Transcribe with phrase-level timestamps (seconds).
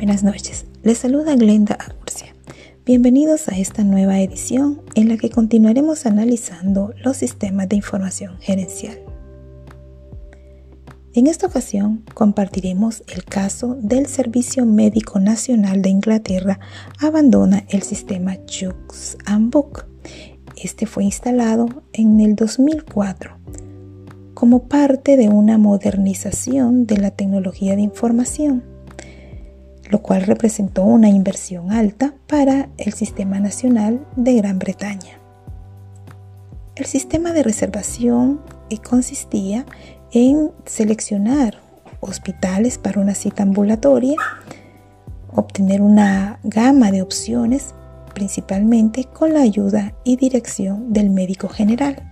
[0.00, 2.34] Buenas noches, les saluda Glenda Agurcia.
[2.86, 8.98] Bienvenidos a esta nueva edición en la que continuaremos analizando los sistemas de información gerencial.
[11.12, 16.60] En esta ocasión compartiremos el caso del Servicio Médico Nacional de Inglaterra
[16.98, 19.84] abandona el sistema Jux and Book.
[20.56, 23.36] Este fue instalado en el 2004
[24.32, 28.64] como parte de una modernización de la tecnología de información,
[29.90, 35.18] lo cual representó una inversión alta para el Sistema Nacional de Gran Bretaña.
[36.76, 38.40] El sistema de reservación
[38.78, 39.66] consistía
[40.12, 41.58] en seleccionar
[42.00, 44.16] hospitales para una cita ambulatoria,
[45.32, 47.74] obtener una gama de opciones,
[48.14, 52.09] principalmente con la ayuda y dirección del médico general.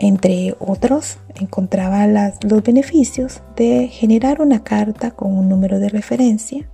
[0.00, 6.70] Entre otros, encontraba los beneficios de generar una carta con un número de referencia,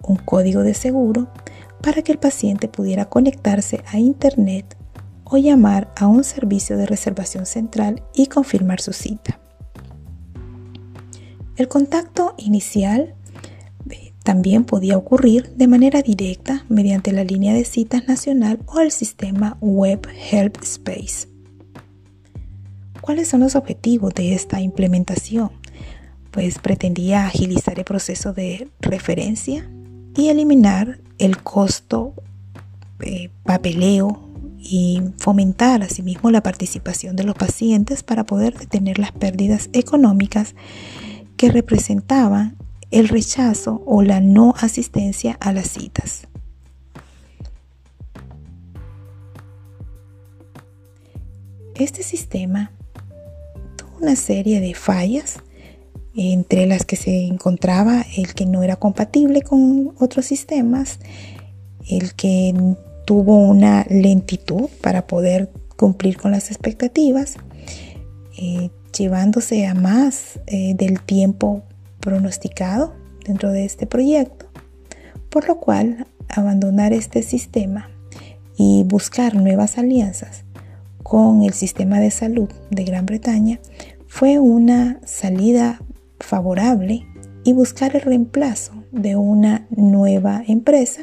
[0.00, 1.26] un código de seguro,
[1.82, 4.76] para que el paciente pudiera conectarse a Internet
[5.24, 9.40] o llamar a un servicio de reservación central y confirmar su cita.
[11.56, 13.16] El contacto inicial
[13.90, 18.92] eh, también podía ocurrir de manera directa mediante la línea de citas nacional o el
[18.92, 21.37] sistema Web Help Space.
[23.08, 25.50] ¿Cuáles son los objetivos de esta implementación?
[26.30, 29.66] Pues pretendía agilizar el proceso de referencia
[30.14, 32.12] y eliminar el costo
[33.00, 39.70] eh, papeleo y fomentar asimismo la participación de los pacientes para poder detener las pérdidas
[39.72, 40.54] económicas
[41.38, 42.58] que representaban
[42.90, 46.28] el rechazo o la no asistencia a las citas.
[51.74, 52.72] Este sistema
[54.00, 55.38] una serie de fallas,
[56.14, 60.98] entre las que se encontraba el que no era compatible con otros sistemas,
[61.88, 62.54] el que
[63.06, 67.36] tuvo una lentitud para poder cumplir con las expectativas,
[68.36, 71.62] eh, llevándose a más eh, del tiempo
[72.00, 72.94] pronosticado
[73.24, 74.46] dentro de este proyecto,
[75.30, 77.90] por lo cual abandonar este sistema
[78.56, 80.44] y buscar nuevas alianzas
[81.02, 83.60] con el sistema de salud de Gran Bretaña
[84.18, 85.80] fue una salida
[86.18, 87.06] favorable
[87.44, 91.02] y buscar el reemplazo de una nueva empresa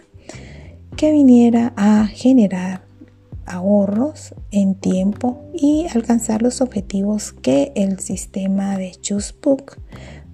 [0.98, 2.84] que viniera a generar
[3.46, 9.78] ahorros en tiempo y alcanzar los objetivos que el sistema de ChooseBook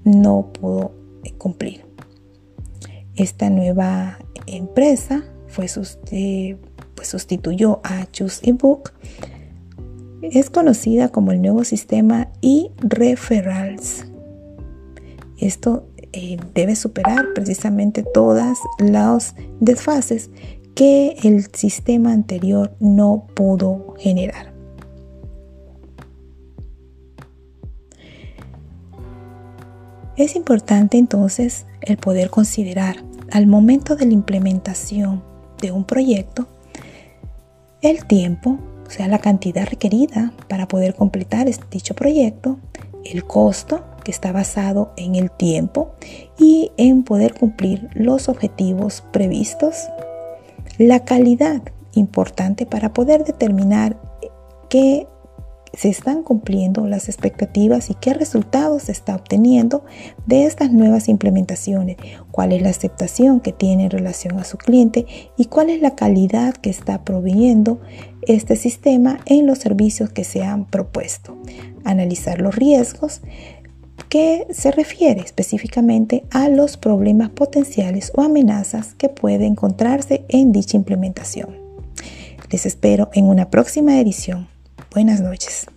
[0.03, 0.95] no pudo
[1.37, 1.85] cumplir.
[3.13, 4.17] Esta nueva
[4.47, 5.67] empresa fue
[6.09, 6.57] eh,
[6.95, 8.91] pues sustituyó a ChooseBook
[10.21, 14.05] es conocida como el nuevo sistema e-referrals.
[15.37, 20.29] Esto eh, debe superar precisamente todas las desfases
[20.75, 24.51] que el sistema anterior no pudo generar.
[30.17, 32.97] Es importante entonces el poder considerar
[33.31, 35.23] al momento de la implementación
[35.61, 36.47] de un proyecto
[37.81, 38.59] el tiempo
[38.91, 42.59] o sea, la cantidad requerida para poder completar dicho proyecto,
[43.05, 45.93] el costo que está basado en el tiempo
[46.37, 49.87] y en poder cumplir los objetivos previstos,
[50.77, 51.61] la calidad
[51.93, 53.97] importante para poder determinar
[54.69, 55.07] qué
[55.73, 59.83] se están cumpliendo las expectativas y qué resultados se está obteniendo
[60.25, 61.97] de estas nuevas implementaciones,
[62.31, 65.05] cuál es la aceptación que tiene en relación a su cliente
[65.37, 67.79] y cuál es la calidad que está proveyendo
[68.23, 71.37] este sistema en los servicios que se han propuesto.
[71.83, 73.21] Analizar los riesgos
[74.09, 80.75] que se refiere específicamente a los problemas potenciales o amenazas que puede encontrarse en dicha
[80.75, 81.55] implementación.
[82.51, 84.49] Les espero en una próxima edición
[84.91, 85.70] Buenas noches.